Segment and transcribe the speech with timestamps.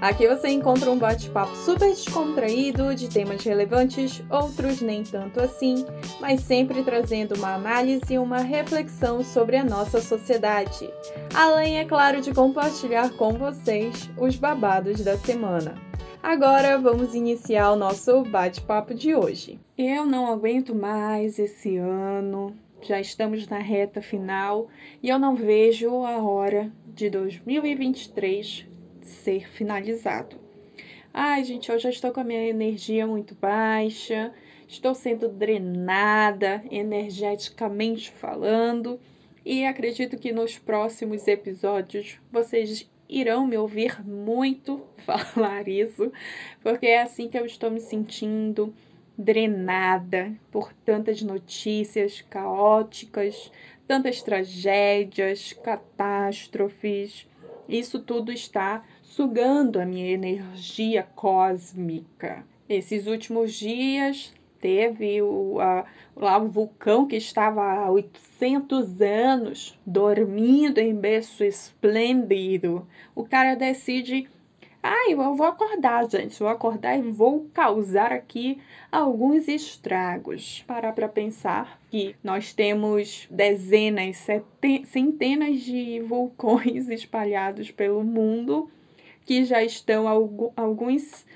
[0.00, 5.84] Aqui você encontra um bate-papo super descontraído de temas relevantes, outros nem tanto assim,
[6.20, 10.88] mas sempre trazendo uma análise e uma reflexão sobre a nossa sociedade.
[11.34, 15.74] Além, é claro, de compartilhar com vocês os babados da semana.
[16.22, 19.58] Agora vamos iniciar o nosso bate-papo de hoje.
[19.76, 24.68] Eu não aguento mais esse ano, já estamos na reta final
[25.02, 28.67] e eu não vejo a hora de 2023
[29.08, 30.36] ser finalizado.
[31.12, 34.32] Ai, gente, eu já estou com a minha energia muito baixa,
[34.68, 39.00] estou sendo drenada energeticamente falando
[39.44, 46.12] e acredito que nos próximos episódios vocês irão me ouvir muito falar isso,
[46.62, 48.74] porque é assim que eu estou me sentindo
[49.16, 53.50] drenada por tantas notícias caóticas,
[53.86, 57.26] tantas tragédias, catástrofes.
[57.68, 62.44] Isso tudo está sugando a minha energia cósmica.
[62.68, 70.78] Esses últimos dias teve o, a, lá o vulcão que estava há 800 anos dormindo
[70.78, 72.86] em berço esplêndido.
[73.14, 74.28] O cara decide
[74.82, 76.38] ah, eu vou acordar, gente.
[76.38, 78.58] Vou acordar e vou causar aqui
[78.92, 80.62] alguns estragos.
[80.66, 84.24] Parar para pensar que nós temos dezenas,
[84.84, 88.70] centenas de vulcões espalhados pelo mundo
[89.28, 90.12] que já estão há
[90.56, 91.26] alguns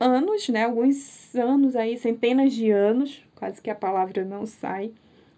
[0.00, 0.64] anos, né?
[0.64, 4.90] Alguns anos aí, centenas de anos, quase que a palavra não sai,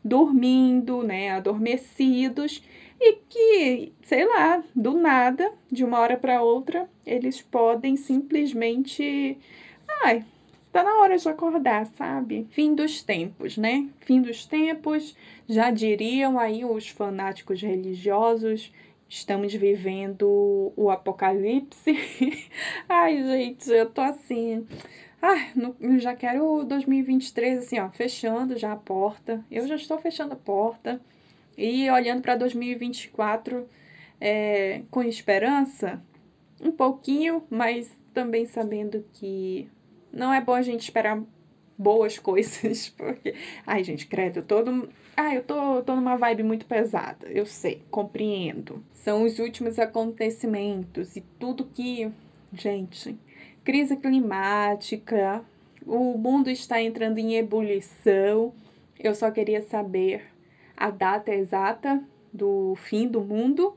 [0.05, 1.33] dormindo, né?
[1.33, 2.63] Adormecidos
[3.01, 9.37] e que, sei lá, do nada, de uma hora para outra, eles podem simplesmente.
[10.05, 10.25] Ai,
[10.73, 12.47] tá na hora de acordar, sabe?
[12.51, 13.89] Fim dos tempos, né?
[14.03, 15.17] Fim dos tempos,
[15.49, 18.72] já diriam aí os fanáticos religiosos.
[19.09, 21.97] Estamos vivendo o apocalipse.
[22.89, 24.67] Ai, gente, eu tô assim.
[25.21, 25.51] Ai,
[25.99, 29.45] já quero 2023 assim, ó, fechando já a porta.
[29.51, 31.01] Eu já estou fechando a porta.
[31.57, 33.67] E olhando para 2024
[34.21, 36.01] é, com esperança,
[36.61, 39.69] um pouquinho, mas também sabendo que
[40.13, 41.21] não é bom a gente esperar
[41.78, 43.34] boas coisas, porque.
[43.66, 44.89] Ai, gente, credo, todo.
[45.16, 48.84] Ai, eu tô, tô numa vibe muito pesada, eu sei, compreendo.
[48.93, 52.11] São os últimos acontecimentos e tudo que.
[52.53, 53.19] Gente,
[53.62, 55.44] crise climática,
[55.87, 58.55] o mundo está entrando em ebulição.
[58.99, 60.25] Eu só queria saber
[60.77, 62.03] a data exata
[62.33, 63.77] do fim do mundo,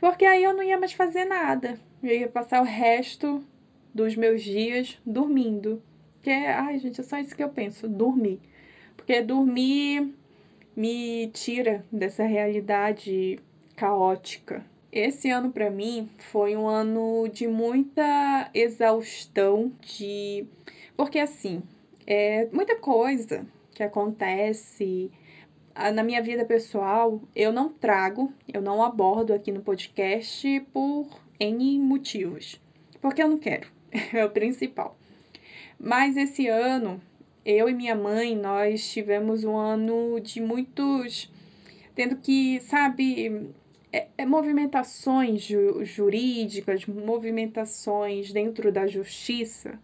[0.00, 1.78] porque aí eu não ia mais fazer nada.
[2.02, 3.42] Eu ia passar o resto
[3.94, 5.82] dos meus dias dormindo.
[6.24, 8.40] Que é, ai, gente, é só isso que eu penso, dormir.
[8.96, 10.10] Porque dormir
[10.74, 13.38] me tira dessa realidade
[13.76, 14.64] caótica.
[14.90, 20.46] Esse ano para mim foi um ano de muita exaustão, de
[20.96, 21.62] porque assim,
[22.06, 25.12] é muita coisa que acontece
[25.92, 31.06] na minha vida pessoal, eu não trago, eu não abordo aqui no podcast por
[31.38, 32.58] N motivos.
[33.02, 33.68] Porque eu não quero,
[34.10, 34.96] é o principal.
[35.78, 37.00] Mas esse ano,
[37.44, 41.30] eu e minha mãe, nós tivemos um ano de muitos.
[41.94, 43.52] tendo que, sabe,
[43.92, 49.78] é, é movimentações ju jurídicas, movimentações dentro da justiça.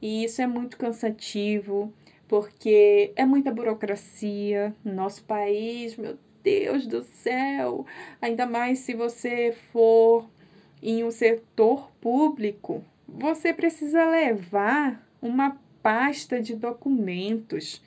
[0.00, 1.92] E isso é muito cansativo
[2.28, 7.84] porque é muita burocracia no nosso país, meu Deus do céu!
[8.22, 10.30] Ainda mais se você for
[10.80, 17.82] em um setor público, você precisa levar uma pasta de documentos.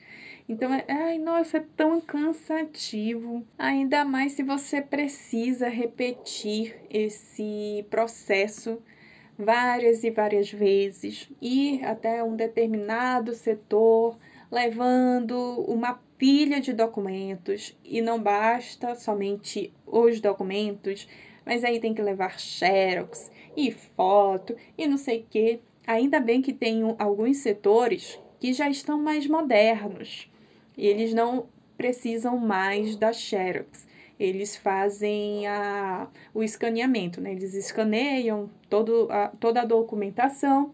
[0.47, 3.45] Então, é, ai, nossa, é tão cansativo.
[3.57, 8.81] Ainda mais se você precisa repetir esse processo
[9.37, 14.17] várias e várias vezes, ir até um determinado setor
[14.51, 15.35] levando
[15.67, 21.07] uma pilha de documentos e não basta somente os documentos,
[21.45, 25.59] mas aí tem que levar xerox e foto e não sei o que.
[25.85, 30.29] Ainda bem que tem alguns setores que já estão mais modernos.
[30.77, 31.47] Eles não
[31.77, 33.87] precisam mais da xerox.
[34.19, 37.31] Eles fazem a, o escaneamento, né?
[37.31, 40.73] Eles escaneiam todo a, toda a documentação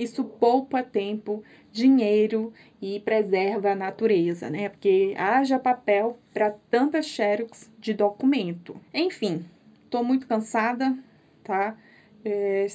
[0.00, 4.70] isso poupa tempo, dinheiro e preserva a natureza, né?
[4.70, 8.80] Porque haja papel para tantas xerox de documento.
[8.94, 9.44] Enfim,
[9.90, 10.96] tô muito cansada,
[11.44, 11.76] tá?
[12.22, 12.66] É,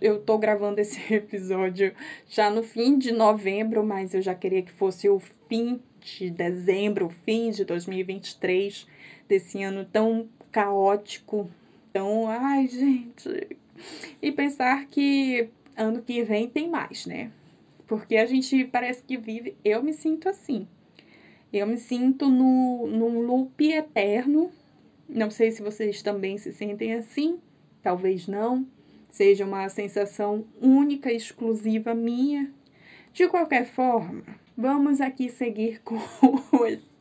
[0.00, 1.94] eu tô gravando esse episódio
[2.28, 7.06] já no fim de novembro, mas eu já queria que fosse o fim de dezembro,
[7.06, 8.86] o fim de 2023,
[9.28, 11.48] desse ano tão caótico.
[11.90, 13.56] Então, ai, gente.
[14.20, 17.30] E pensar que ano que vem tem mais, né?
[17.86, 19.56] Porque a gente parece que vive.
[19.64, 20.66] Eu me sinto assim.
[21.52, 24.50] Eu me sinto no, num loop eterno.
[25.08, 27.38] Não sei se vocês também se sentem assim.
[27.80, 28.66] Talvez não
[29.10, 32.52] seja uma sensação única, exclusiva minha.
[33.12, 34.22] De qualquer forma,
[34.56, 35.96] vamos aqui seguir com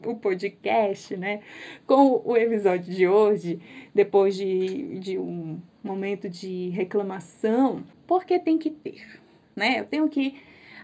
[0.05, 1.41] o podcast, né?
[1.85, 3.59] Com o episódio de hoje,
[3.93, 9.19] depois de, de um momento de reclamação, porque tem que ter,
[9.55, 9.79] né?
[9.79, 10.35] Eu tenho que.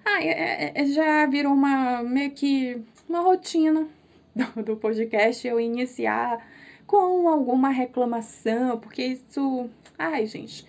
[0.05, 3.87] Ah, é, é, é já virou uma meio que uma rotina
[4.35, 6.45] do, do podcast eu iniciar
[6.85, 9.69] com alguma reclamação, porque isso.
[9.97, 10.65] Ai, gente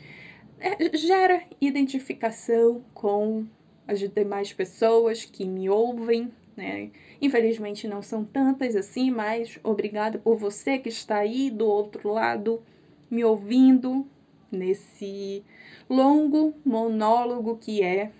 [0.94, 3.46] gera identificação com
[3.86, 6.90] as demais pessoas que me ouvem, né?
[7.20, 12.62] Infelizmente não são tantas assim, mas obrigada por você que está aí do outro lado
[13.10, 14.06] me ouvindo
[14.50, 15.44] nesse
[15.88, 18.10] longo monólogo que é.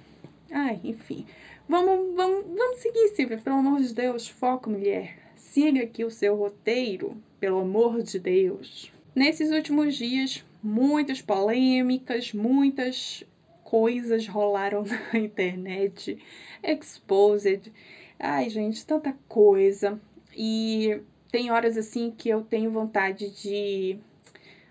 [0.51, 1.27] Ai, enfim.
[1.69, 5.17] Vamos, vamos, vamos seguir, Silvia, pelo amor de Deus, foco, mulher.
[5.35, 8.93] Siga aqui o seu roteiro, pelo amor de Deus.
[9.15, 13.23] Nesses últimos dias, muitas polêmicas, muitas
[13.63, 16.19] coisas rolaram na internet,
[16.63, 17.71] exposed.
[18.19, 20.01] Ai, gente, tanta coisa.
[20.35, 21.01] E
[21.31, 23.99] tem horas assim que eu tenho vontade de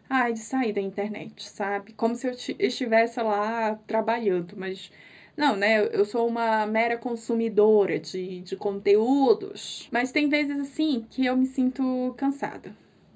[0.09, 1.93] ai, de sair da internet, sabe?
[1.93, 4.91] Como se eu estivesse lá trabalhando, mas
[5.35, 5.85] não, né?
[5.91, 11.45] Eu sou uma mera consumidora de, de conteúdos, mas tem vezes assim que eu me
[11.45, 12.75] sinto cansada,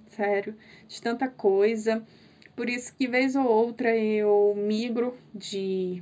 [0.10, 0.56] sério,
[0.88, 2.04] de tanta coisa.
[2.58, 6.02] Por isso que vez ou outra eu migro de,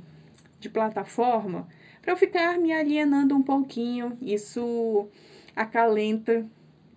[0.58, 1.68] de plataforma
[2.00, 4.16] para eu ficar me alienando um pouquinho.
[4.22, 5.06] Isso
[5.54, 6.46] acalenta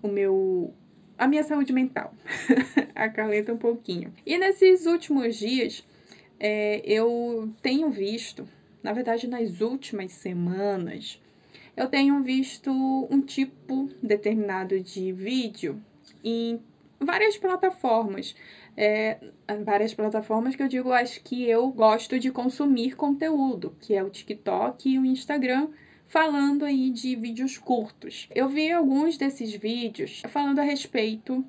[0.02, 0.74] o meu
[1.18, 2.14] a minha saúde mental.
[2.96, 4.14] acalenta um pouquinho.
[4.26, 5.86] E nesses últimos dias
[6.40, 8.48] é, eu tenho visto,
[8.82, 11.22] na verdade nas últimas semanas,
[11.76, 12.72] eu tenho visto
[13.12, 15.84] um tipo determinado de vídeo
[16.24, 16.62] em
[17.00, 18.36] várias plataformas
[18.81, 19.18] é,
[19.66, 24.10] várias plataformas que eu digo, acho que eu gosto de consumir conteúdo, que é o
[24.10, 25.68] TikTok e o Instagram,
[26.08, 28.30] falando aí de vídeos curtos.
[28.34, 31.46] Eu vi alguns desses vídeos falando a respeito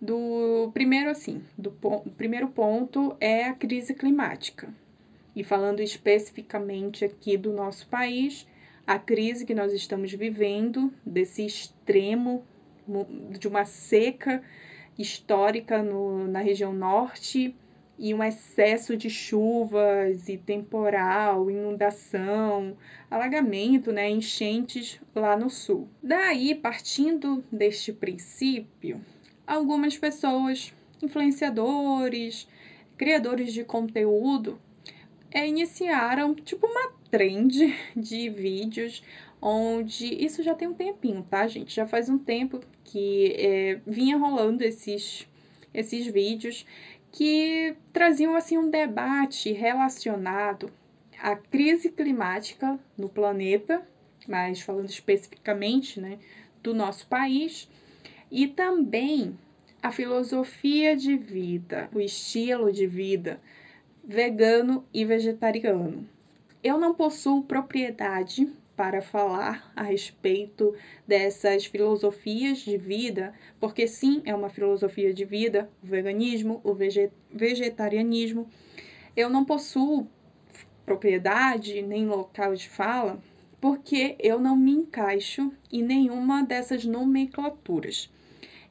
[0.00, 4.74] do primeiro assim, do o primeiro ponto é a crise climática.
[5.36, 8.48] E falando especificamente aqui do nosso país,
[8.84, 12.44] a crise que nós estamos vivendo, desse extremo
[13.38, 14.42] de uma seca
[14.98, 17.54] histórica no, na região norte
[17.98, 22.76] e um excesso de chuvas e temporal, inundação,
[23.10, 25.88] alagamento, né, enchentes lá no sul.
[26.02, 29.00] Daí, partindo deste princípio,
[29.46, 32.48] algumas pessoas, influenciadores,
[32.96, 34.58] criadores de conteúdo,
[35.30, 39.02] é, iniciaram tipo uma trend de vídeos
[39.46, 41.76] onde isso já tem um tempinho, tá, gente?
[41.76, 45.28] Já faz um tempo que é, vinha rolando esses,
[45.74, 46.64] esses vídeos
[47.12, 50.72] que traziam assim um debate relacionado
[51.20, 53.86] à crise climática no planeta,
[54.26, 56.18] mas falando especificamente, né,
[56.62, 57.68] do nosso país,
[58.30, 59.38] e também
[59.82, 63.38] a filosofia de vida, o estilo de vida
[64.02, 66.08] vegano e vegetariano.
[66.62, 70.74] Eu não possuo propriedade para falar a respeito
[71.06, 76.74] dessas filosofias de vida, porque sim, é uma filosofia de vida, o veganismo, o
[77.30, 78.48] vegetarianismo.
[79.16, 80.08] Eu não possuo
[80.84, 83.20] propriedade nem local de fala,
[83.60, 88.10] porque eu não me encaixo em nenhuma dessas nomenclaturas.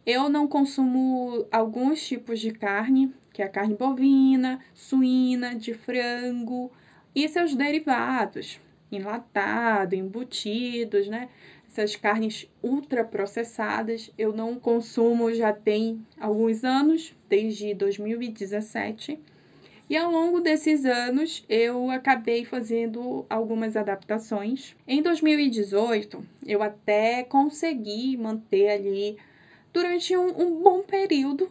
[0.06, 6.70] Eu não consumo alguns tipos de carne, que é a carne bovina, suína, de frango
[7.16, 8.60] e seus derivados,
[8.96, 11.30] enlatado, embutidos, né?
[11.68, 19.20] Essas carnes ultraprocessadas eu não consumo já tem alguns anos, desde 2017.
[19.90, 24.76] E ao longo desses anos eu acabei fazendo algumas adaptações.
[24.88, 29.18] Em 2018, eu até consegui manter ali
[29.74, 31.50] durante um, um bom período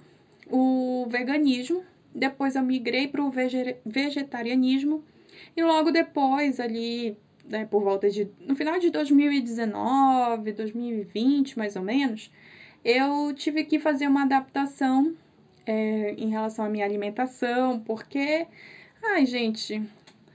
[0.49, 1.85] o veganismo.
[2.15, 3.33] Depois eu migrei para o
[3.85, 5.03] vegetarianismo.
[5.57, 8.29] E logo depois, ali né, por volta de.
[8.41, 12.31] no final de 2019, 2020, mais ou menos,
[12.85, 15.15] eu tive que fazer uma adaptação
[15.67, 18.47] é, em relação à minha alimentação, porque
[19.05, 19.83] Ai, gente,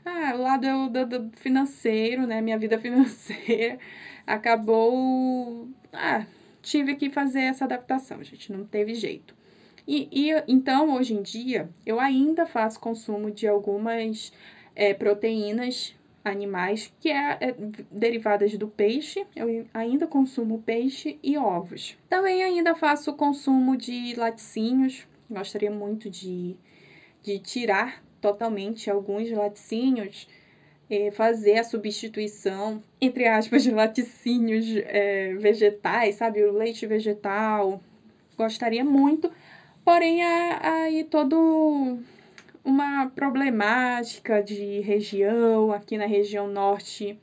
[0.05, 2.41] ah, o lado do, do financeiro, né?
[2.41, 3.79] Minha vida financeira
[4.25, 5.69] acabou.
[5.93, 6.25] Ah,
[6.61, 9.33] tive que fazer essa adaptação, gente, não teve jeito.
[9.87, 14.33] E, e então, hoje em dia, eu ainda faço consumo de algumas
[14.75, 15.95] é, proteínas
[16.29, 17.55] animais que é, é,
[17.91, 19.25] derivadas do peixe.
[19.35, 21.97] Eu ainda consumo peixe e ovos.
[22.09, 25.07] Também ainda faço consumo de laticínios.
[25.29, 26.55] Gostaria muito de,
[27.23, 30.27] de tirar totalmente alguns laticínios
[30.89, 36.43] é, fazer a substituição, entre aspas, de laticínios é, vegetais, sabe?
[36.43, 37.81] O leite vegetal.
[38.37, 39.31] Gostaria muito,
[39.83, 41.99] porém, aí todo
[42.67, 47.17] uma problemática de região, aqui na região norte,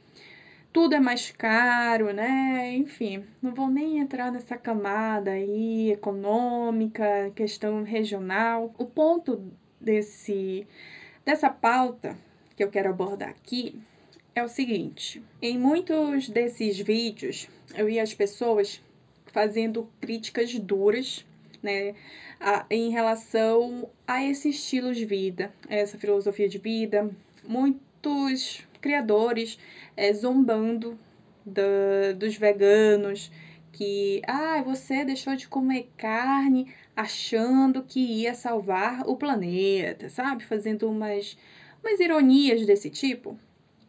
[0.73, 2.75] tudo é mais caro, né?
[2.75, 8.75] Enfim, não vou nem entrar nessa camada aí econômica, questão regional.
[8.79, 10.67] O ponto desse
[11.27, 12.17] dessa pauta
[12.57, 13.79] que eu quero abordar aqui
[14.35, 18.83] é o seguinte: em muitos desses vídeos eu vi as pessoas
[19.27, 21.23] fazendo críticas duras,
[21.65, 21.95] né,
[22.39, 27.11] a, em relação a esse estilo de vida, essa filosofia de vida.
[27.43, 29.59] Muitos criadores
[29.97, 30.99] é, zombando
[31.45, 33.33] da, dos veganos,
[33.73, 40.45] que ah, você deixou de comer carne achando que ia salvar o planeta, sabe?
[40.45, 41.37] Fazendo umas
[41.83, 43.39] mas ironias desse tipo,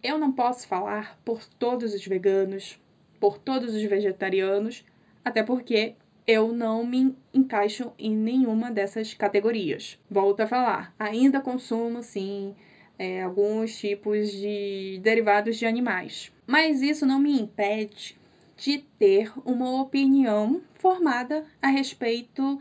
[0.03, 2.77] eu não posso falar por todos os veganos,
[3.21, 4.83] por todos os vegetarianos,
[5.23, 5.95] até porque
[6.27, 9.99] eu não me encaixo em nenhuma dessas categorias.
[10.09, 12.55] Volto a falar, ainda consumo sim
[12.97, 18.17] é, alguns tipos de derivados de animais, mas isso não me impede
[18.57, 22.59] de ter uma opinião formada a respeito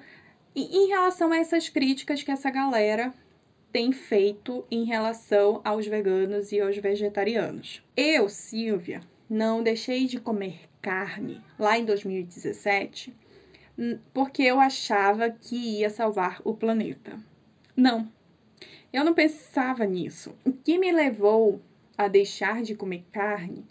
[0.57, 3.15] em relação a essas críticas que essa galera
[3.73, 7.83] tem feito em relação aos veganos e aos vegetarianos.
[7.97, 13.13] Eu, Silvia, não deixei de comer carne lá em 2017
[14.13, 17.19] porque eu achava que ia salvar o planeta.
[17.77, 18.09] Não,
[18.93, 20.35] eu não pensava nisso.
[20.45, 21.61] O que me levou
[21.99, 23.65] a deixar de comer carne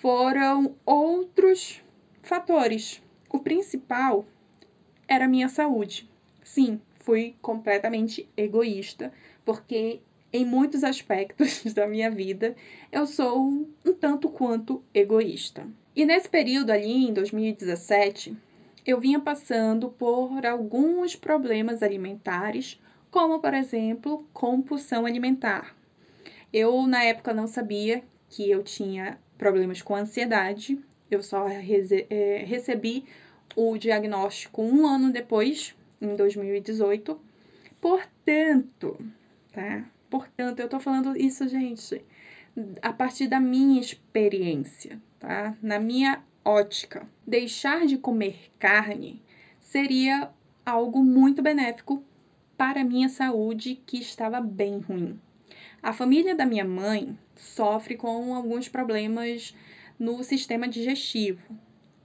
[0.00, 1.82] foram outros
[2.22, 3.02] fatores.
[3.30, 4.24] O principal
[5.06, 6.08] era a minha saúde.
[6.42, 9.12] Sim, fui completamente egoísta,
[9.44, 10.00] porque
[10.32, 12.54] em muitos aspectos da minha vida
[12.92, 15.66] eu sou um tanto quanto egoísta.
[15.94, 18.36] E nesse período ali, em 2017,
[18.88, 22.80] eu vinha passando por alguns problemas alimentares,
[23.10, 25.76] como por exemplo, compulsão alimentar.
[26.50, 33.04] Eu na época não sabia que eu tinha problemas com ansiedade, eu só eh, recebi
[33.54, 37.20] o diagnóstico um ano depois em 2018.
[37.82, 38.98] Portanto,
[39.52, 39.84] tá?
[40.08, 42.02] Portanto, eu tô falando isso, gente,
[42.80, 45.54] a partir da minha experiência, tá?
[45.60, 47.08] Na minha ótica.
[47.26, 49.22] Deixar de comer carne
[49.60, 50.30] seria
[50.64, 52.02] algo muito benéfico
[52.56, 55.20] para a minha saúde que estava bem ruim.
[55.82, 59.54] A família da minha mãe sofre com alguns problemas
[59.98, 61.40] no sistema digestivo.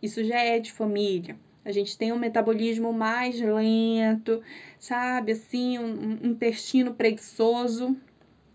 [0.01, 1.37] Isso já é de família.
[1.65, 4.43] A gente tem um metabolismo mais lento,
[4.77, 5.31] sabe?
[5.31, 7.95] Assim, um intestino preguiçoso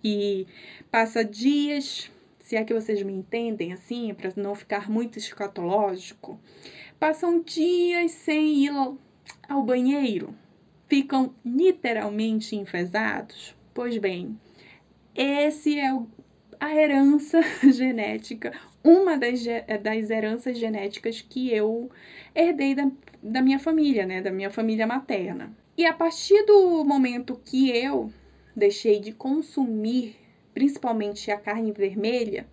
[0.05, 0.47] e
[0.91, 2.11] passa dias,
[2.49, 6.40] se é que vocês me entendem, assim, para não ficar muito escatológico,
[6.99, 8.71] passam dias sem ir
[9.47, 10.35] ao, banheiro,
[10.87, 13.55] ficam literalmente enfesados.
[13.75, 14.40] Pois bem,
[15.14, 16.09] esse é o,
[16.59, 17.38] a herança
[17.71, 19.45] genética uma das,
[19.83, 21.90] das heranças genéticas que eu
[22.35, 22.90] herdei da,
[23.23, 24.23] da minha família, né?
[24.23, 25.55] Da minha família materna.
[25.76, 28.11] E a partir do momento que eu
[28.57, 30.28] deixei de consumir
[30.59, 32.45] principalmente a carne vermelha,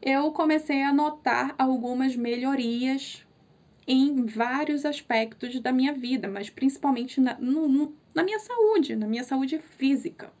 [0.00, 3.26] eu comecei a notar algumas melhorias
[3.86, 9.22] em vários aspectos da minha vida, mas principalmente na, no, na minha saúde, na minha
[9.22, 10.32] saúde física.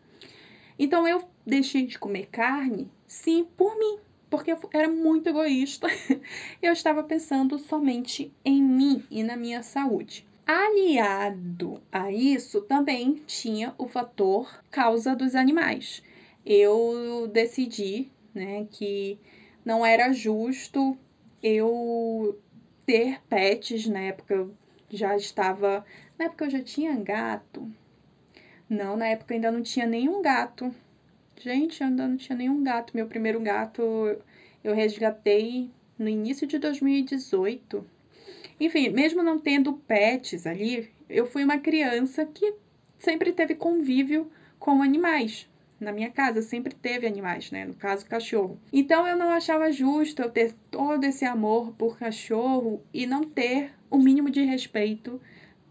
[0.78, 3.98] Então eu deixei de comer carne, sim, por mim,
[4.30, 5.88] porque eu era muito egoísta.
[6.62, 10.26] eu estava pensando somente em mim e na minha saúde.
[10.46, 16.02] Aliado a isso, também tinha o fator causa dos animais.
[16.46, 19.18] Eu decidi, né, que
[19.64, 20.96] não era justo
[21.42, 22.40] eu
[22.86, 24.54] ter pets na época eu
[24.88, 25.84] já estava,
[26.16, 27.68] na época eu já tinha gato.
[28.70, 30.72] Não, na época eu ainda não tinha nenhum gato.
[31.40, 32.96] Gente, eu ainda não tinha nenhum gato.
[32.96, 33.82] Meu primeiro gato
[34.62, 37.84] eu resgatei no início de 2018.
[38.60, 42.54] Enfim, mesmo não tendo pets ali, eu fui uma criança que
[42.98, 45.48] sempre teve convívio com animais.
[45.78, 47.64] Na minha casa sempre teve animais, né?
[47.64, 48.58] No caso, cachorro.
[48.72, 53.72] Então eu não achava justo eu ter todo esse amor por cachorro e não ter
[53.90, 55.20] o mínimo de respeito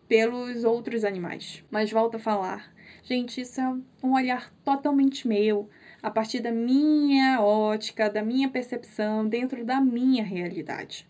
[0.07, 1.63] pelos outros animais.
[1.69, 2.71] Mas volto a falar,
[3.03, 5.69] gente, isso é um olhar totalmente meu,
[6.01, 11.07] a partir da minha ótica, da minha percepção, dentro da minha realidade.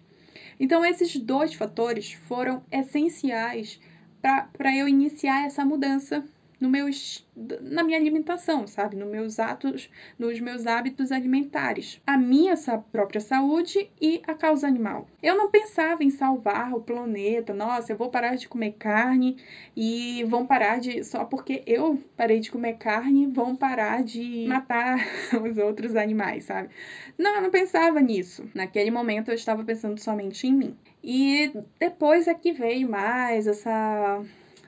[0.58, 3.80] Então, esses dois fatores foram essenciais
[4.22, 6.26] para eu iniciar essa mudança
[6.60, 7.28] no meus,
[7.62, 8.96] na minha alimentação, sabe?
[8.96, 12.02] Nos meus atos, nos meus hábitos alimentares.
[12.06, 12.56] A minha
[12.92, 15.08] própria saúde e a causa animal.
[15.22, 17.54] Eu não pensava em salvar o planeta.
[17.54, 19.38] Nossa, eu vou parar de comer carne
[19.76, 21.04] e vão parar de.
[21.04, 25.00] Só porque eu parei de comer carne, vão parar de matar
[25.44, 26.70] os outros animais, sabe?
[27.18, 28.50] Não, eu não pensava nisso.
[28.54, 30.78] Naquele momento eu estava pensando somente em mim.
[31.04, 34.24] E depois é que veio mais essa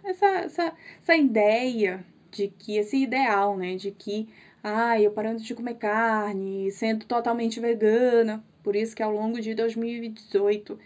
[0.09, 4.27] essa, essa, essa ideia de que esse ideal, né, de que
[4.63, 9.53] ah, eu parando de comer carne, sendo totalmente vegana, por isso que ao longo de
[9.53, 10.77] 2018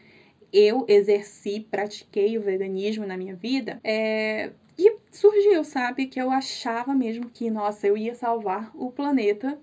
[0.54, 6.94] eu exerci, pratiquei o veganismo na minha vida, é, e surgiu, sabe, que eu achava
[6.94, 9.58] mesmo que, nossa, eu ia salvar o planeta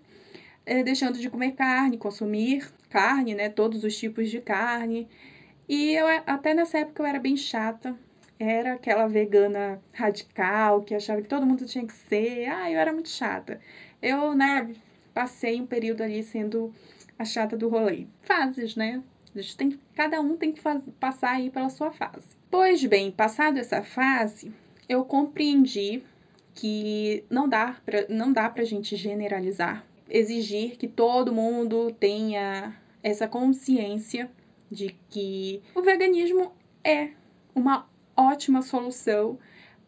[0.64, 5.08] é, deixando de comer carne, consumir carne, né, todos os tipos de carne.
[5.68, 7.96] E eu até nessa época eu era bem chata,
[8.38, 12.46] era aquela vegana radical que achava que todo mundo tinha que ser.
[12.46, 13.60] Ah, eu era muito chata.
[14.00, 14.72] Eu, né,
[15.12, 16.72] passei um período ali sendo
[17.18, 18.06] a chata do rolê.
[18.22, 19.02] Fases, né?
[19.34, 22.26] A gente tem, cada um tem que faz, passar aí pela sua fase.
[22.50, 24.52] Pois bem, passado essa fase,
[24.88, 26.02] eu compreendi
[26.54, 33.28] que não dá pra, não dá pra gente generalizar, exigir que todo mundo tenha essa
[33.28, 34.30] consciência
[34.70, 36.52] de que o veganismo
[36.82, 37.10] é
[37.54, 37.88] uma
[38.18, 39.38] ótima solução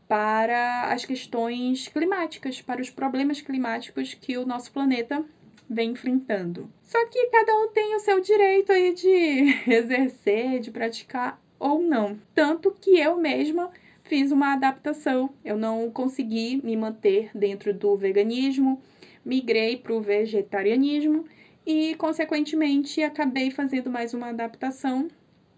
[0.06, 5.24] para as questões climáticas, para os problemas climáticos que o nosso planeta
[5.68, 6.70] vem enfrentando.
[6.82, 12.18] Só que cada um tem o seu direito aí de exercer, de praticar ou não.
[12.34, 13.70] Tanto que eu mesma
[14.02, 15.30] fiz uma adaptação.
[15.44, 18.80] Eu não consegui me manter dentro do veganismo,
[19.24, 21.24] migrei para o vegetarianismo
[21.64, 25.08] e, consequentemente, acabei fazendo mais uma adaptação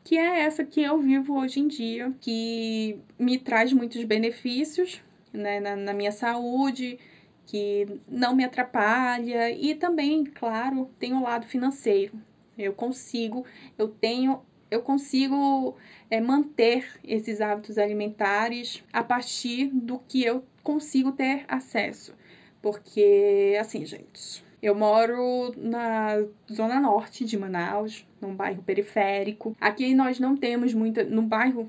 [0.04, 5.60] que é essa que eu vivo hoje em dia, que me traz muitos benefícios né,
[5.60, 6.98] na, na minha saúde,
[7.46, 12.20] que não me atrapalha e também, claro, tem o lado financeiro.
[12.56, 13.44] Eu consigo,
[13.78, 15.76] eu tenho, eu consigo
[16.10, 22.14] é, manter esses hábitos alimentares a partir do que eu consigo ter acesso.
[22.60, 29.56] Porque, assim, gente, eu moro na zona norte de Manaus, num bairro periférico.
[29.60, 31.02] Aqui nós não temos muita.
[31.02, 31.68] No bairro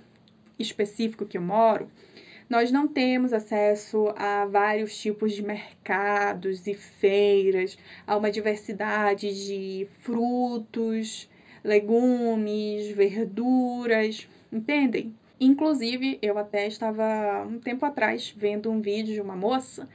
[0.60, 1.90] específico que eu moro,
[2.48, 9.88] nós não temos acesso a vários tipos de mercados e feiras, a uma diversidade de
[10.02, 11.28] frutos,
[11.64, 15.16] legumes, verduras, entendem?
[15.40, 19.90] Inclusive, eu até estava um tempo atrás vendo um vídeo de uma moça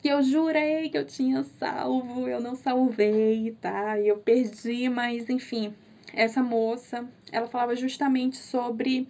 [0.00, 3.98] que eu jurei que eu tinha salvo, eu não salvei, tá?
[3.98, 5.74] E eu perdi, mas enfim,
[6.12, 9.08] essa moça, ela falava justamente sobre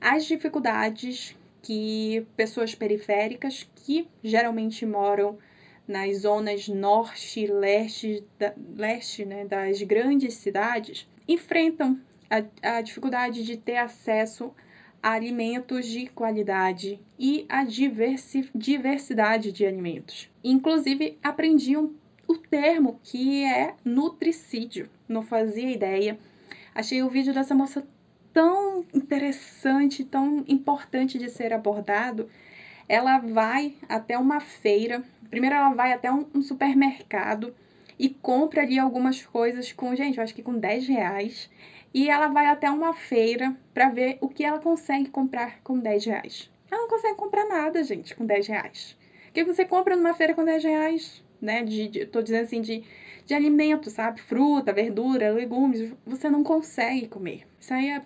[0.00, 5.38] as dificuldades que pessoas periféricas, que geralmente moram
[5.86, 13.44] nas zonas norte e leste, da, leste né, das grandes cidades, enfrentam a, a dificuldade
[13.44, 14.54] de ter acesso
[15.02, 20.30] alimentos de qualidade e a diversi diversidade de alimentos.
[20.42, 21.92] Inclusive, aprendiam
[22.26, 24.88] o termo que é nutricídio.
[25.08, 26.18] Não fazia ideia.
[26.74, 27.86] Achei o vídeo dessa moça
[28.32, 32.28] tão interessante, tão importante de ser abordado.
[32.88, 35.02] Ela vai até uma feira.
[35.28, 37.54] Primeiro, ela vai até um, um supermercado
[37.98, 41.50] e compra ali algumas coisas com, gente, eu acho que com 10 reais
[41.92, 46.04] e ela vai até uma feira para ver o que ela consegue comprar com 10
[46.04, 46.50] reais.
[46.70, 48.96] Ela não consegue comprar nada, gente, com 10 reais.
[49.28, 51.24] O que você compra numa feira com 10 reais?
[51.40, 51.62] Né?
[51.62, 52.84] De, de, tô dizendo assim, de,
[53.24, 54.20] de alimento, sabe?
[54.20, 57.46] Fruta, verdura, legumes, você não consegue comer.
[57.58, 58.02] Isso aí é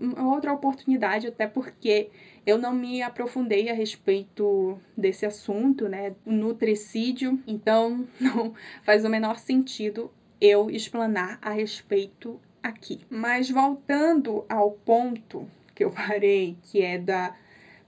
[0.00, 2.10] uma outra oportunidade, até porque
[2.44, 6.14] eu não me aprofundei a respeito desse assunto, né?
[6.26, 7.40] Nutricídio.
[7.46, 13.00] Então, não faz o menor sentido eu explanar a respeito aqui.
[13.10, 17.34] Mas voltando ao ponto que eu parei, que é da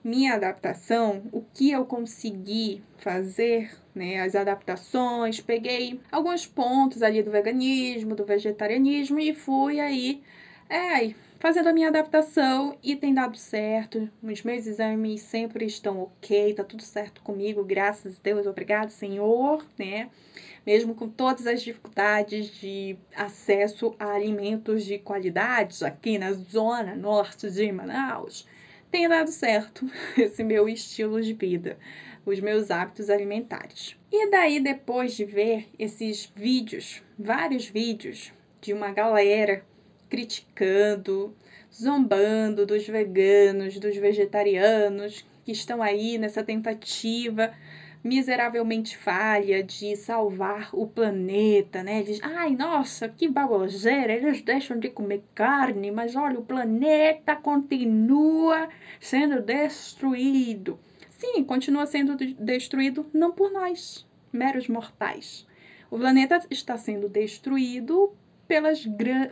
[0.02, 7.30] minha adaptação, o que eu consegui fazer, né, as adaptações, peguei alguns pontos ali do
[7.30, 10.22] veganismo, do vegetarianismo e fui aí
[10.68, 14.08] É, fazendo a minha adaptação e tem dado certo.
[14.22, 19.62] Os meus exames sempre estão ok, tá tudo certo comigo, graças a Deus, obrigado, Senhor,
[19.78, 20.08] né?
[20.66, 27.50] Mesmo com todas as dificuldades de acesso a alimentos de qualidade aqui na zona norte
[27.50, 28.46] de Manaus,
[28.90, 31.76] tem dado certo esse meu estilo de vida,
[32.24, 33.96] os meus hábitos alimentares.
[34.10, 39.64] E daí, depois de ver esses vídeos, vários vídeos de uma galera
[40.08, 41.36] criticando,
[41.72, 47.52] zombando dos veganos, dos vegetarianos que estão aí nessa tentativa
[48.04, 52.02] miseravelmente falha de salvar o planeta, né?
[52.02, 58.68] Diz, ai, nossa, que baboseira, eles deixam de comer carne, mas olha, o planeta continua
[59.00, 60.78] sendo destruído.
[61.08, 65.46] Sim, continua sendo destruído não por nós, meros mortais.
[65.90, 68.12] O planeta está sendo destruído
[68.46, 68.86] pelas,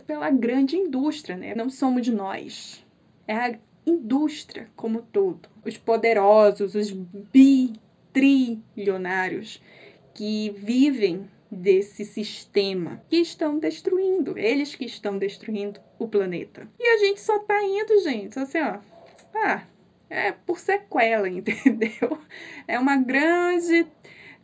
[0.07, 1.55] pela grande indústria, né?
[1.55, 2.83] Não somos nós.
[3.29, 5.49] É a indústria como todo.
[5.65, 6.91] Os poderosos, os
[8.13, 9.63] bitrilionários
[10.15, 16.69] que vivem desse sistema que estão destruindo, eles que estão destruindo o planeta.
[16.79, 18.79] E a gente só tá indo, gente, assim, ó.
[19.35, 19.63] Ah,
[20.09, 22.19] é por sequela, entendeu?
[22.67, 23.87] É uma grande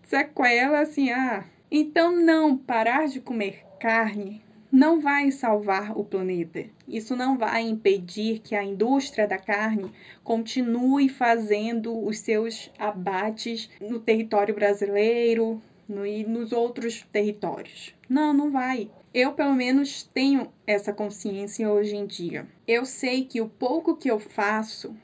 [0.02, 1.44] sequela, assim, ah.
[1.70, 6.64] Então, não parar de comer carne não vai salvar o planeta.
[6.87, 9.90] Isso não vai impedir que a indústria da carne
[10.22, 17.94] continue fazendo os seus abates no território brasileiro no, e nos outros territórios.
[18.09, 18.90] Não, não vai.
[19.12, 22.46] Eu, pelo menos, tenho essa consciência hoje em dia.
[22.66, 24.94] Eu sei que o pouco que eu faço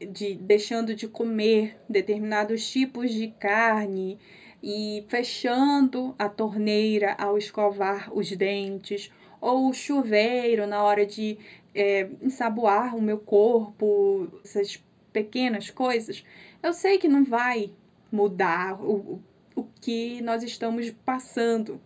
[0.00, 4.18] de deixando de comer determinados tipos de carne,
[4.62, 11.38] e fechando a torneira ao escovar os dentes, ou o chuveiro na hora de
[11.74, 16.24] é, ensaboar o meu corpo, essas pequenas coisas,
[16.62, 17.70] eu sei que não vai
[18.10, 19.20] mudar o,
[19.54, 21.80] o que nós estamos passando,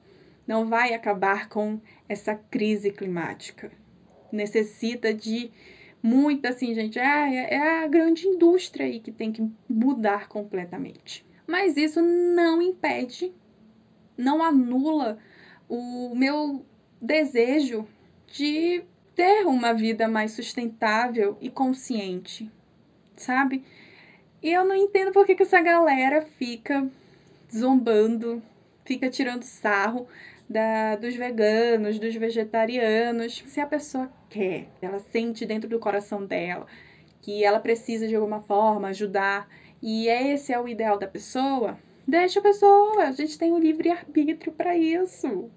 [0.47, 3.71] não vai acabar com essa crise climática.
[4.31, 5.51] Necessita de
[6.03, 11.25] muita, assim, gente, é, é a grande indústria aí que tem que mudar completamente.
[11.53, 13.31] Mas isso não impede,
[14.17, 15.19] não anula
[15.69, 16.65] o meu
[16.99, 17.87] desejo
[18.27, 18.83] de
[19.15, 22.51] ter uma vida mais sustentável e consciente,
[23.15, 23.67] sabe?
[24.43, 26.89] E eu não entendo por que, que essa galera fica
[27.55, 28.43] zombando,
[28.87, 30.09] fica tirando sarro
[30.49, 33.45] da, dos veganos, dos vegetarianos.
[33.47, 36.67] Se a pessoa quer, ela sente dentro do coração dela
[37.21, 39.47] que ela precisa de alguma forma ajudar
[39.83, 43.05] e esse é o ideal da pessoa, deixa a pessoa.
[43.05, 45.51] A gente tem o livre arbítrio para isso.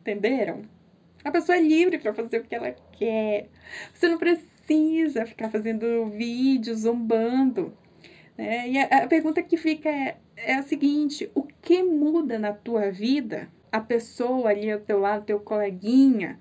[0.00, 0.62] Entenderam?
[1.22, 3.48] A pessoa é livre para fazer o que ela quer.
[3.92, 7.76] Você não precisa ficar fazendo vídeo zombando.
[8.38, 8.70] Né?
[8.70, 12.90] E a, a pergunta que fica é, é a seguinte: o que muda na tua
[12.90, 13.50] vida?
[13.70, 16.40] A pessoa ali ao teu lado, teu coleguinha,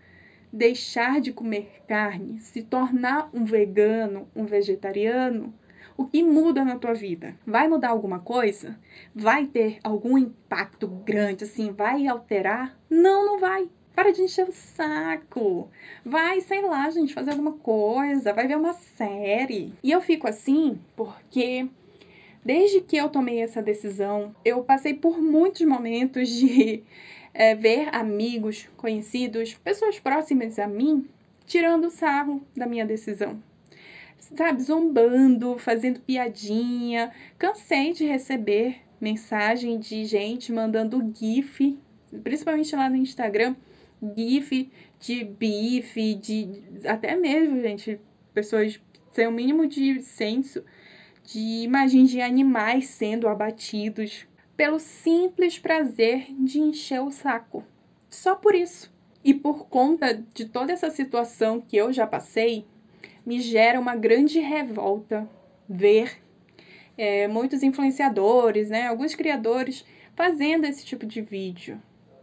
[0.51, 5.53] deixar de comer carne, se tornar um vegano, um vegetariano,
[5.99, 7.35] o que muda na tua vida?
[7.45, 8.79] Vai mudar alguma coisa?
[9.13, 11.73] Vai ter algum impacto grande, assim?
[11.73, 12.73] Vai alterar?
[12.89, 13.67] Não, não vai.
[13.93, 15.69] Para de encher o saco.
[16.05, 18.31] Vai, sei lá, gente, fazer alguma coisa.
[18.31, 19.73] Vai ver uma série.
[19.83, 21.67] E eu fico assim porque
[22.45, 26.81] desde que eu tomei essa decisão, eu passei por muitos momentos de
[27.33, 31.05] é, ver amigos, conhecidos, pessoas próximas a mim
[31.45, 33.48] tirando sarro da minha decisão
[34.35, 37.11] sabe, zombando, fazendo piadinha.
[37.37, 41.77] Cansei de receber mensagem de gente mandando GIF,
[42.23, 43.55] principalmente lá no Instagram,
[44.15, 47.99] GIF de bife, de até mesmo, gente,
[48.33, 48.79] pessoas
[49.11, 50.63] sem o mínimo de senso
[51.23, 57.63] de imagens de animais sendo abatidos pelo simples prazer de encher o saco.
[58.09, 58.91] Só por isso.
[59.23, 62.65] E por conta de toda essa situação que eu já passei,
[63.29, 65.29] me gera uma grande revolta
[65.69, 66.19] ver
[66.97, 71.79] é, muitos influenciadores, né, alguns criadores fazendo esse tipo de vídeo,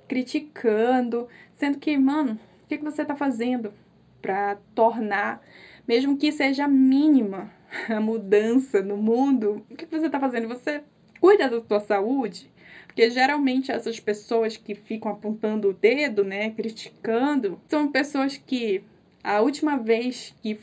[0.09, 3.73] criticando, sendo que, mano, o que, que você está fazendo
[4.21, 5.41] para tornar,
[5.87, 7.53] mesmo que seja mínima,
[7.89, 9.65] a mudança no mundo?
[9.71, 10.49] O que, que você está fazendo?
[10.49, 10.83] Você
[11.21, 12.51] cuida da sua saúde?
[12.85, 18.83] Porque geralmente essas pessoas que ficam apontando o dedo, né, criticando, são pessoas que
[19.23, 20.59] a última vez que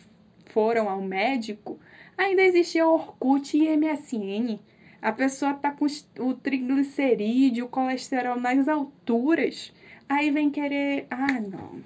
[0.54, 1.80] foram ao médico,
[2.18, 4.60] ainda existia Orkut e MSN.
[5.02, 5.86] A pessoa tá com
[6.20, 9.74] o triglicerídeo, o colesterol nas alturas.
[10.08, 11.08] Aí vem querer.
[11.10, 11.82] Ah, não.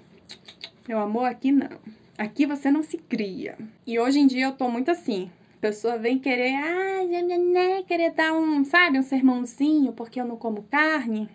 [0.87, 1.79] Meu amor, aqui não.
[2.17, 3.57] Aqui você não se cria.
[3.87, 5.31] E hoje em dia eu tô muito assim.
[5.57, 10.37] A pessoa vem querer, ah, né, querer dar um, sabe, um sermãozinho porque eu não
[10.37, 11.27] como carne.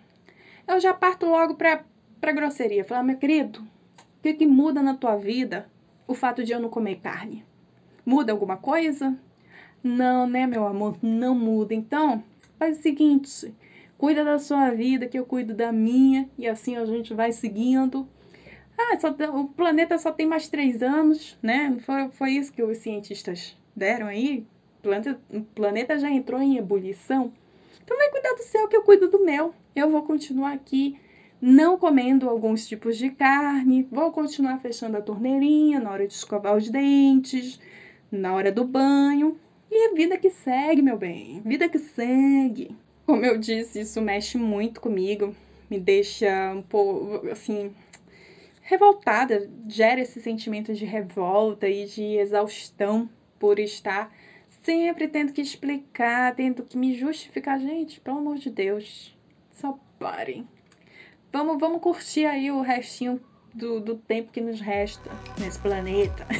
[0.65, 1.83] Eu já parto logo pra,
[2.21, 2.85] pra grosseria.
[2.85, 5.69] Falar, meu querido, o que, que muda na tua vida
[6.07, 7.45] o fato de eu não comer carne?
[8.05, 9.17] Muda alguma coisa?
[9.83, 10.97] Não, né, meu amor?
[11.01, 11.73] Não muda.
[11.73, 12.23] Então,
[12.57, 13.53] faz o seguinte:
[13.97, 18.07] cuida da sua vida, que eu cuido da minha, e assim a gente vai seguindo.
[18.77, 21.77] Ah, só, o planeta só tem mais três anos, né?
[21.81, 24.45] Foi, foi isso que os cientistas deram aí.
[24.79, 27.31] O planeta, o planeta já entrou em ebulição.
[27.83, 29.53] Então vai cuidar do céu que eu cuido do meu.
[29.75, 30.97] Eu vou continuar aqui
[31.45, 36.55] não comendo alguns tipos de carne, vou continuar fechando a torneirinha na hora de escovar
[36.55, 37.59] os dentes,
[38.09, 39.37] na hora do banho.
[39.69, 42.73] E a vida que segue, meu bem, vida que segue.
[43.05, 45.35] Como eu disse, isso mexe muito comigo,
[45.69, 47.75] me deixa um pouco, assim,
[48.61, 54.15] revoltada, gera esse sentimento de revolta e de exaustão por estar
[54.63, 57.59] sempre tendo que explicar, tendo que me justificar.
[57.59, 59.13] Gente, pelo amor de Deus,
[59.51, 60.47] só parem.
[61.33, 63.19] Vamos, vamos curtir aí o restinho
[63.51, 66.27] do, do tempo que nos resta nesse planeta.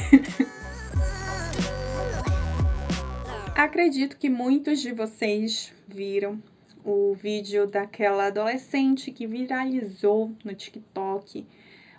[3.56, 6.40] Acredito que muitos de vocês viram
[6.84, 11.44] o vídeo daquela adolescente que viralizou no TikTok.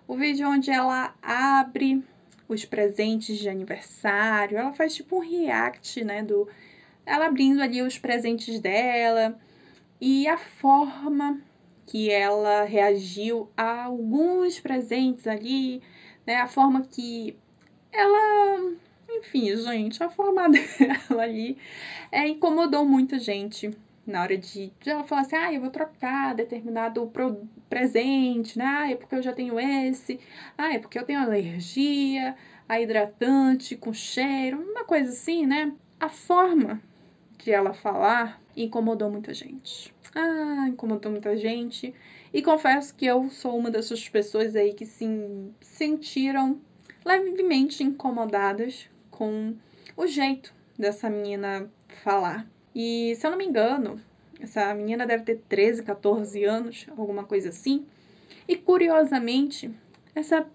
[0.07, 2.01] O vídeo onde ela abre
[2.47, 4.57] os presentes de aniversário.
[4.57, 6.47] Ela faz tipo um react, né, do
[7.05, 9.37] ela abrindo ali os presentes dela
[9.99, 11.41] e a forma
[11.85, 15.81] que ela reagiu a alguns presentes ali,
[16.25, 17.37] né, a forma que
[17.91, 18.75] ela
[19.09, 21.57] enfim, gente, a forma dela ali
[22.11, 23.71] é, incomodou muita gente
[24.05, 28.65] na hora de, de ela falar assim, ah, eu vou trocar determinado pro, presente, né?
[28.65, 30.19] Ah, é porque eu já tenho esse,
[30.57, 32.35] ah, é porque eu tenho alergia
[32.69, 35.73] a hidratante com cheiro, uma coisa assim, né?
[35.99, 36.81] A forma
[37.37, 39.93] de ela falar incomodou muita gente.
[40.13, 41.93] Ah, incomodou muita gente.
[42.33, 45.05] E confesso que eu sou uma dessas pessoas aí que se
[45.61, 46.59] sentiram
[47.03, 49.55] levemente incomodadas com
[49.95, 51.69] o jeito dessa menina
[52.03, 52.47] falar.
[52.73, 53.99] E se eu não me engano,
[54.39, 57.85] essa menina deve ter 13, 14 anos, alguma coisa assim.
[58.47, 59.71] E curiosamente,
[60.13, 60.45] essa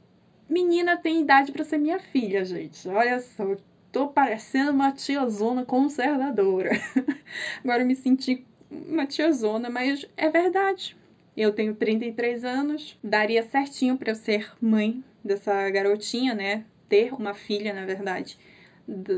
[0.48, 2.88] menina tem idade para ser minha filha, gente.
[2.88, 3.56] Olha só,
[3.92, 6.70] tô parecendo uma tiazona conservadora.
[7.62, 10.96] Agora eu me senti uma tiazona, mas é verdade.
[11.36, 16.64] Eu tenho 33 anos, daria certinho para eu ser mãe dessa garotinha, né?
[16.88, 18.38] Ter uma filha, na verdade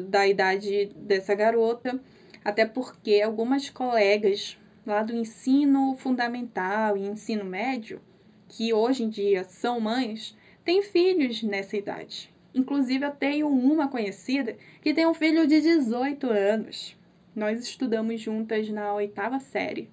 [0.08, 2.00] da idade dessa garota,
[2.44, 8.00] até porque algumas colegas lá do ensino fundamental e ensino médio,
[8.48, 12.31] que hoje em dia são mães, têm filhos nessa idade.
[12.54, 16.96] Inclusive, eu tenho uma conhecida que tem um filho de 18 anos.
[17.34, 19.88] Nós estudamos juntas na oitava série,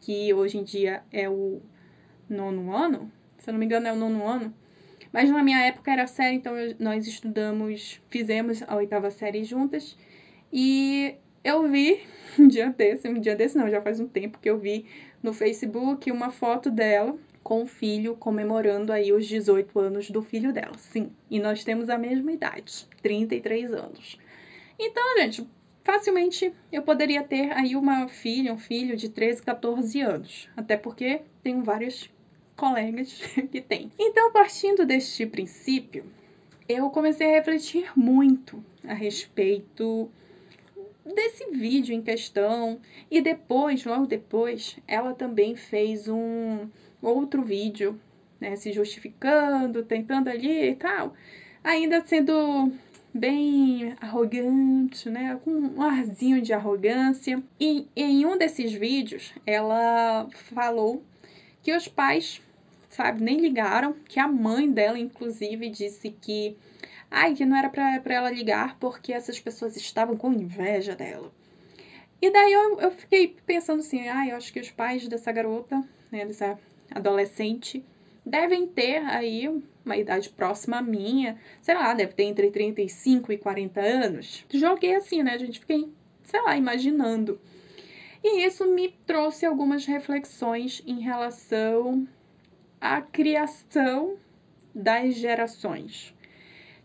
[0.00, 1.60] que hoje em dia é o
[2.28, 4.54] nono ano, se eu não me engano, é o nono ano.
[5.12, 9.96] Mas na minha época era série, então nós estudamos, fizemos a oitava série juntas.
[10.52, 12.00] E eu vi
[12.38, 14.86] um dia desse, um dia desse não, já faz um tempo que eu vi
[15.22, 20.50] no Facebook uma foto dela com o filho comemorando aí os 18 anos do filho
[20.52, 20.76] dela.
[20.78, 24.18] Sim, e nós temos a mesma idade, 33 anos.
[24.78, 25.46] Então, gente,
[25.84, 30.48] facilmente eu poderia ter aí uma filha, um filho de 13, 14 anos.
[30.56, 32.10] Até porque tenho várias
[32.56, 33.20] colegas
[33.52, 33.92] que tem.
[33.98, 36.06] Então, partindo deste princípio,
[36.66, 40.10] eu comecei a refletir muito a respeito
[41.04, 42.80] desse vídeo em questão
[43.10, 46.66] e depois, logo depois, ela também fez um
[47.08, 48.00] outro vídeo,
[48.40, 51.14] né, se justificando, tentando ali e tal,
[51.62, 52.72] ainda sendo
[53.12, 57.40] bem arrogante, né, com um arzinho de arrogância.
[57.60, 61.02] E em um desses vídeos, ela falou
[61.62, 62.42] que os pais,
[62.90, 66.56] sabe, nem ligaram, que a mãe dela, inclusive, disse que,
[67.10, 71.32] ai, que não era para ela ligar porque essas pessoas estavam com inveja dela.
[72.20, 75.82] E daí eu, eu fiquei pensando assim, ai, eu acho que os pais dessa garota,
[76.10, 76.58] né, dessa
[76.90, 77.84] adolescente,
[78.24, 79.48] devem ter aí
[79.84, 84.44] uma idade próxima à minha, sei lá, deve ter entre 35 e 40 anos.
[84.52, 85.60] Joguei assim, né, gente?
[85.60, 85.88] Fiquei,
[86.22, 87.38] sei lá, imaginando.
[88.22, 92.08] E isso me trouxe algumas reflexões em relação
[92.80, 94.16] à criação
[94.74, 96.14] das gerações.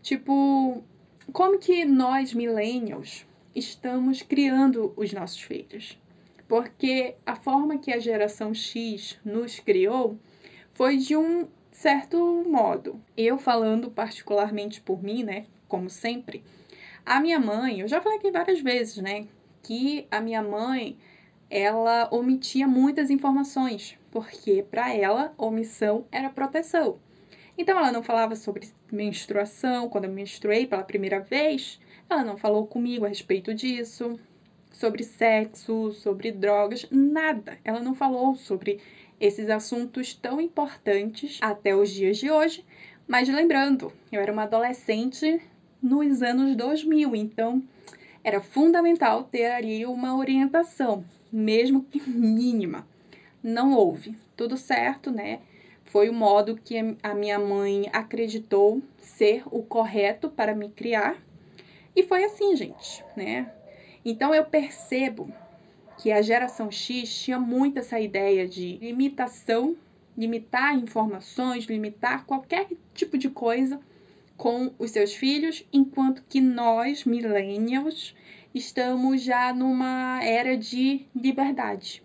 [0.02, 0.84] Tipo,
[1.32, 5.98] como que nós, millennials, estamos criando os nossos filhos?
[6.50, 10.18] Porque a forma que a geração X nos criou
[10.72, 13.00] foi de um certo modo.
[13.16, 16.42] Eu falando particularmente por mim, né, como sempre,
[17.06, 19.28] a minha mãe, eu já falei aqui várias vezes, né,
[19.62, 20.98] que a minha mãe
[21.48, 26.98] ela omitia muitas informações, porque para ela omissão era proteção.
[27.56, 32.66] Então ela não falava sobre menstruação, quando eu menstruei pela primeira vez, ela não falou
[32.66, 34.18] comigo a respeito disso,
[34.70, 37.58] sobre sexo, sobre drogas, nada.
[37.64, 38.80] Ela não falou sobre
[39.20, 42.64] esses assuntos tão importantes até os dias de hoje.
[43.06, 45.40] Mas lembrando, eu era uma adolescente
[45.82, 47.62] nos anos 2000, então
[48.22, 52.86] era fundamental ter ali uma orientação, mesmo que mínima.
[53.42, 54.16] Não houve.
[54.36, 55.40] Tudo certo, né?
[55.84, 61.16] Foi o modo que a minha mãe acreditou ser o correto para me criar.
[61.96, 63.50] E foi assim, gente, né?
[64.04, 65.32] Então eu percebo
[65.98, 69.76] que a geração X tinha muito essa ideia de limitação,
[70.16, 73.80] limitar informações, limitar qualquer tipo de coisa
[74.36, 78.14] com os seus filhos, enquanto que nós, millennials,
[78.54, 82.02] estamos já numa era de liberdade.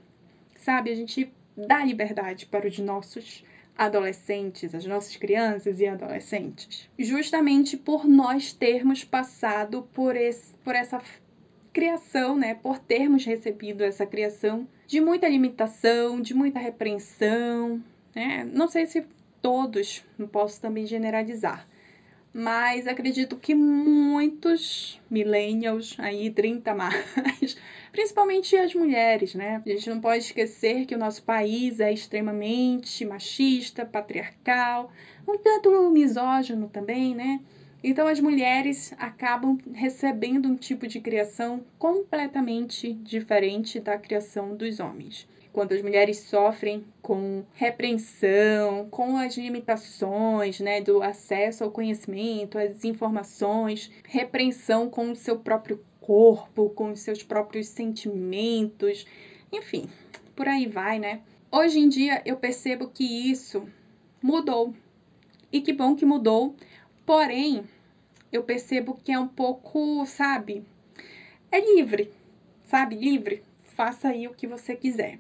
[0.58, 0.92] Sabe?
[0.92, 3.44] A gente dá liberdade para os nossos
[3.78, 11.02] adolescentes, as nossas crianças e adolescentes, justamente por nós termos passado por, esse, por essa
[11.76, 17.84] criação, né, por termos recebido essa criação de muita limitação, de muita repreensão,
[18.16, 18.50] né?
[18.50, 19.06] Não sei se
[19.42, 21.68] todos, não posso também generalizar,
[22.34, 27.58] mas acredito que muitos millennials, aí 30 mais,
[27.92, 29.62] principalmente as mulheres, né?
[29.66, 34.90] A gente não pode esquecer que o nosso país é extremamente machista, patriarcal,
[35.28, 37.42] um tanto misógino também, né?
[37.88, 45.28] Então, as mulheres acabam recebendo um tipo de criação completamente diferente da criação dos homens.
[45.54, 52.84] Quando as mulheres sofrem com repreensão, com as limitações né, do acesso ao conhecimento, às
[52.84, 59.06] informações, repreensão com o seu próprio corpo, com os seus próprios sentimentos,
[59.52, 59.88] enfim,
[60.36, 61.22] por aí vai, né?
[61.52, 63.70] Hoje em dia eu percebo que isso
[64.20, 64.74] mudou.
[65.52, 66.56] E que bom que mudou,
[67.06, 67.64] porém,
[68.36, 70.66] eu percebo que é um pouco, sabe?
[71.52, 72.12] É livre,
[72.64, 72.96] sabe?
[72.96, 73.44] Livre.
[73.64, 75.20] Faça aí o que você quiser.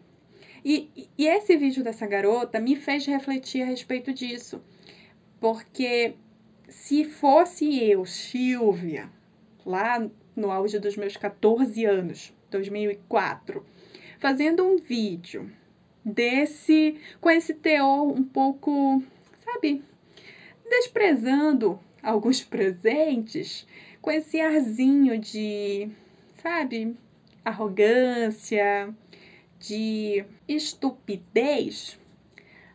[0.64, 4.62] E, e esse vídeo dessa garota me fez refletir a respeito disso.
[5.40, 6.16] Porque
[6.68, 9.10] se fosse eu, Silvia,
[9.66, 13.66] lá no auge dos meus 14 anos, 2004,
[14.20, 15.52] fazendo um vídeo
[16.04, 19.02] desse, com esse teor um pouco,
[19.44, 19.84] sabe,
[20.70, 23.68] desprezando alguns presentes
[24.02, 25.90] com esse arzinho de,
[26.42, 26.96] sabe,
[27.44, 28.94] arrogância,
[29.60, 32.00] de estupidez.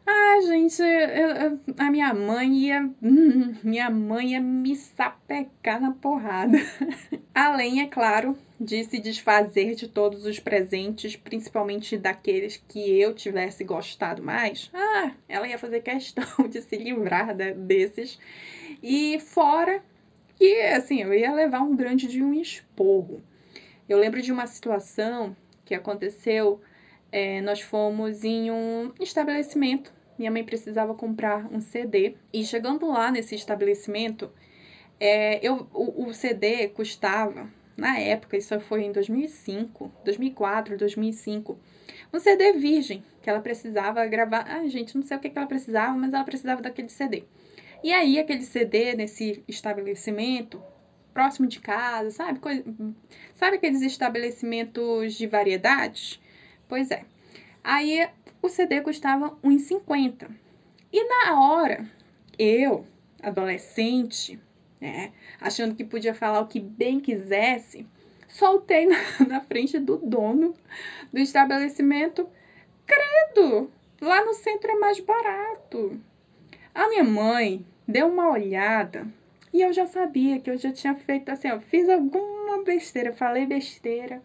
[0.04, 2.90] Ah, gente, eu, a minha mãe ia.
[3.62, 6.58] Minha mãe ia me sapecar na porrada.
[7.32, 13.62] Além, é claro, de se desfazer de todos os presentes, principalmente daqueles que eu tivesse
[13.62, 14.68] gostado mais.
[14.74, 18.18] Ah, ela ia fazer questão de se livrar desses
[18.82, 19.82] e fora
[20.36, 23.22] que, assim, eu ia levar um grande de um esporro.
[23.88, 26.60] Eu lembro de uma situação que aconteceu,
[27.12, 33.10] é, nós fomos em um estabelecimento, minha mãe precisava comprar um CD, e chegando lá
[33.10, 34.30] nesse estabelecimento,
[34.98, 41.58] é, eu, o, o CD custava, na época, isso foi em 2005, 2004, 2005,
[42.12, 44.44] um CD virgem, que ela precisava gravar.
[44.46, 47.24] Ah, gente, não sei o que, que ela precisava, mas ela precisava daquele CD.
[47.82, 50.62] E aí, aquele CD nesse estabelecimento,
[51.14, 52.38] próximo de casa, sabe?
[52.38, 52.62] Coisa,
[53.34, 56.20] sabe aqueles estabelecimentos de variedades?
[56.68, 57.04] Pois é.
[57.64, 58.08] Aí,
[58.42, 60.30] o CD custava 1,50.
[60.92, 61.88] E na hora,
[62.38, 62.84] eu,
[63.22, 64.40] adolescente,
[64.80, 67.86] né, achando que podia falar o que bem quisesse,
[68.28, 70.54] soltei na, na frente do dono
[71.12, 72.28] do estabelecimento.
[72.86, 73.70] Credo!
[74.00, 76.00] Lá no centro é mais barato.
[76.74, 79.06] A minha mãe deu uma olhada
[79.52, 83.44] e eu já sabia que eu já tinha feito assim, ó, fiz alguma besteira, falei
[83.44, 84.22] besteira.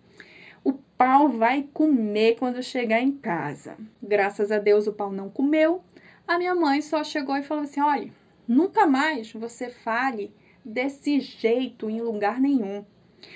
[0.64, 3.76] O pau vai comer quando chegar em casa.
[4.02, 5.84] Graças a Deus o pau não comeu.
[6.28, 8.12] A minha mãe só chegou e falou assim: olha,
[8.48, 10.32] nunca mais você fale
[10.64, 12.86] desse jeito em lugar nenhum.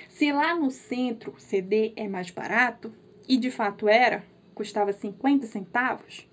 [0.07, 2.93] Se lá no centro CD é mais barato,
[3.27, 4.23] e de fato era,
[4.53, 6.28] custava 50 centavos,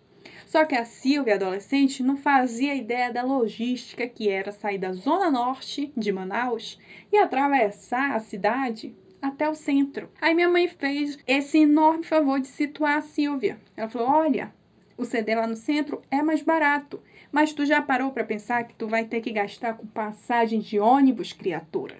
[0.47, 5.31] só que a Silvia, adolescente, não fazia ideia da logística que era sair da zona
[5.31, 6.79] norte de Manaus
[7.12, 10.09] e atravessar a cidade até o centro.
[10.20, 13.59] Aí minha mãe fez esse enorme favor de situar a Silvia.
[13.77, 14.53] Ela falou: Olha,
[14.97, 17.03] o CD lá no centro é mais barato.
[17.31, 20.79] Mas tu já parou para pensar que tu vai ter que gastar com passagem de
[20.79, 21.97] ônibus, criatura?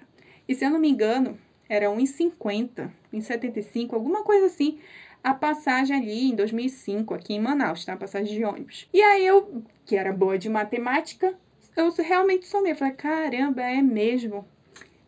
[0.47, 1.37] E se eu não me engano,
[1.69, 4.79] era 1,50, 1,75, alguma coisa assim,
[5.27, 7.91] a passagem ali em 2005, aqui em Manaus, tá?
[7.91, 8.87] A passagem de ônibus.
[8.93, 11.33] E aí eu, que era boa de matemática,
[11.75, 12.73] eu realmente somei.
[12.73, 14.47] Falei, caramba, é mesmo.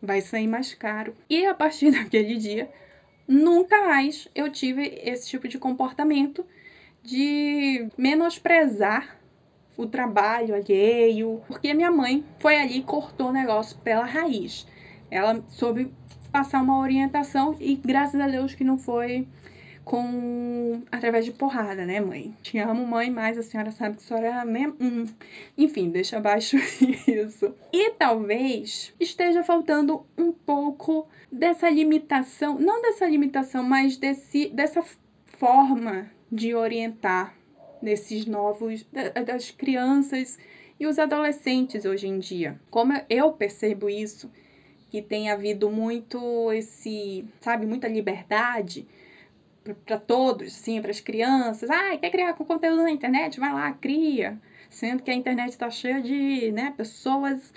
[0.02, 1.14] Vai sair mais caro.
[1.28, 2.70] E a partir daquele dia,
[3.26, 6.44] nunca mais eu tive esse tipo de comportamento
[7.02, 9.18] de menosprezar
[9.74, 14.66] o trabalho alheio, porque minha mãe foi ali e cortou o negócio pela raiz.
[15.10, 15.90] Ela soube
[16.30, 19.26] passar uma orientação e graças a Deus que não foi
[19.90, 22.32] com através de porrada, né, mãe?
[22.42, 25.04] Te amo, mãe, mas a senhora sabe que a senhora é hum.
[25.58, 26.56] enfim, deixa abaixo
[27.08, 27.52] isso.
[27.72, 34.80] E talvez esteja faltando um pouco dessa limitação, não dessa limitação, mas desse dessa
[35.26, 37.34] forma de orientar
[37.82, 38.86] nesses novos
[39.26, 40.38] das crianças
[40.78, 42.60] e os adolescentes hoje em dia.
[42.70, 44.30] Como eu percebo isso,
[44.88, 48.86] que tem havido muito esse, sabe, muita liberdade
[49.74, 51.70] para todos, sim, para as crianças.
[51.70, 53.38] Ah, quer criar com conteúdo na internet?
[53.38, 54.38] Vai lá, cria.
[54.68, 57.52] Sendo que a internet está cheia de né, pessoas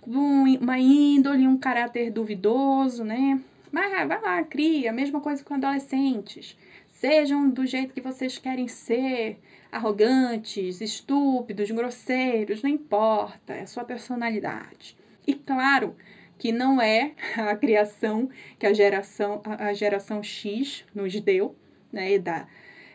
[0.00, 3.40] com uma índole, um caráter duvidoso, né?
[3.70, 4.92] Mas vai lá, cria.
[4.92, 6.56] Mesma coisa com adolescentes.
[6.88, 9.38] Sejam do jeito que vocês querem ser,
[9.70, 14.96] arrogantes, estúpidos, grosseiros, não importa, é a sua personalidade.
[15.26, 15.94] E claro,
[16.38, 18.28] que não é a criação
[18.58, 21.54] que a geração, a geração X nos deu,
[21.92, 22.46] né, da,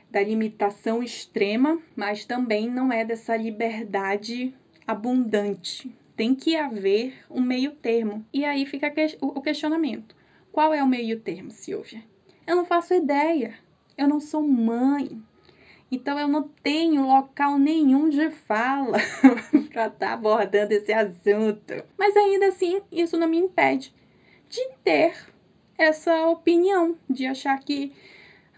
[0.09, 4.53] da limitação extrema, mas também não é dessa liberdade
[4.87, 5.93] abundante.
[6.15, 8.25] Tem que haver um meio termo.
[8.31, 10.15] E aí fica o questionamento:
[10.51, 12.03] qual é o meio termo, Silvia?
[12.45, 13.55] Eu não faço ideia.
[13.97, 15.21] Eu não sou mãe.
[15.93, 18.97] Então eu não tenho local nenhum de fala
[19.71, 21.83] para estar tá abordando esse assunto.
[21.95, 23.93] Mas ainda assim, isso não me impede
[24.49, 25.15] de ter
[25.77, 27.93] essa opinião, de achar que,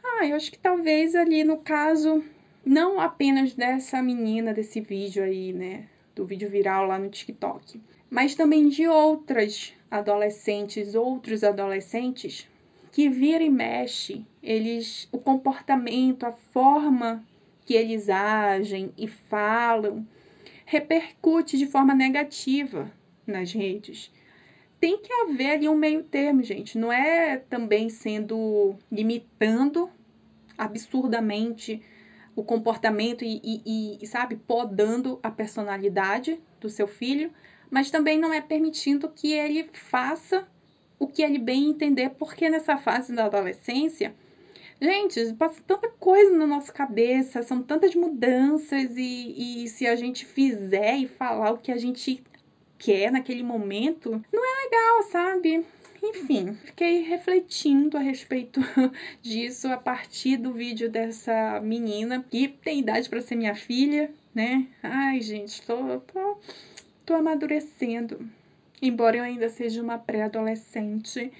[0.02, 2.24] ah, eu acho que talvez ali no caso,
[2.66, 8.34] não apenas dessa menina desse vídeo aí, né, do vídeo viral lá no TikTok, mas
[8.34, 12.48] também de outras adolescentes, outros adolescentes
[12.96, 17.22] que vira e mexe, eles o comportamento, a forma
[17.66, 20.08] que eles agem e falam
[20.66, 22.90] repercute de forma negativa
[23.28, 24.14] nas redes.
[24.80, 26.78] Tem que haver ali um meio termo, gente.
[26.78, 29.90] Não é também sendo limitando
[30.58, 31.82] absurdamente
[32.34, 37.30] o comportamento e, e, e, sabe, podando a personalidade do seu filho,
[37.70, 40.48] mas também não é permitindo que ele faça
[41.00, 44.14] o que ele bem entender, porque nessa fase da adolescência,
[44.82, 50.26] gente, passa tanta coisa na nossa cabeça, são tantas mudanças, e, e se a gente
[50.26, 52.24] fizer e falar o que a gente
[52.78, 55.66] quer naquele momento, não é legal, sabe?
[56.04, 58.62] Enfim, fiquei refletindo a respeito
[59.22, 64.68] disso a partir do vídeo dessa menina que tem idade para ser minha filha, né?
[64.84, 66.38] Ai, gente, tô, tô,
[67.06, 68.30] tô amadurecendo
[68.88, 71.32] embora eu ainda seja uma pré-adolescente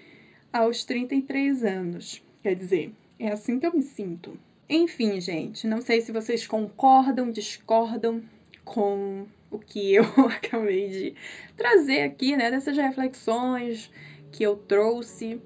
[0.52, 2.24] aos 33 anos.
[2.42, 4.38] Quer dizer, é assim que eu me sinto.
[4.70, 8.24] Enfim, gente, não sei se vocês concordam, discordam
[8.64, 11.16] com o que eu acabei de
[11.56, 12.50] trazer aqui, né?
[12.50, 13.92] Dessas reflexões
[14.32, 15.42] que eu trouxe.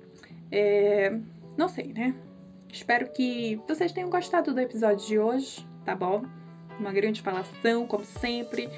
[0.51, 1.17] É...
[1.57, 2.15] Não sei, né?
[2.71, 6.23] Espero que vocês tenham gostado do episódio de hoje, tá bom?
[6.79, 8.69] Uma grande falação, como sempre.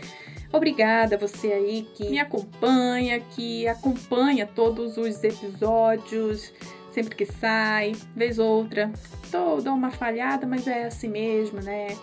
[0.54, 6.54] Obrigada você aí que me acompanha, que acompanha todos os episódios,
[6.92, 8.92] sempre que sai, vez outra.
[9.32, 11.98] Tô, dou uma falhada, mas é assim mesmo, né?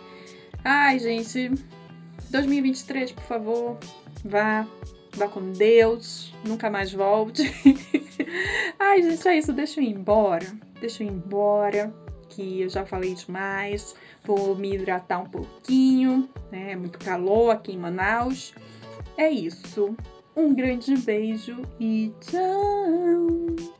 [0.64, 1.50] Ai, gente,
[2.30, 3.78] 2023, por favor,
[4.24, 4.66] vá,
[5.14, 7.42] vá com Deus, nunca mais volte.
[8.78, 10.46] Ai, gente, é isso, deixa eu ir embora.
[10.80, 11.92] Deixa eu ir embora,
[12.28, 13.94] que eu já falei demais.
[14.28, 16.72] Vou me hidratar um pouquinho, né?
[16.72, 18.52] É muito calor aqui em Manaus.
[19.16, 19.96] É isso.
[20.36, 23.77] Um grande beijo e tchau!